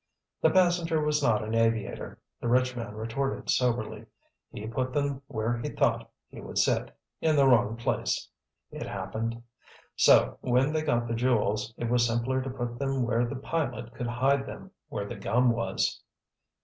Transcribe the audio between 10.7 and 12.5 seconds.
they got the jewels, it was simpler to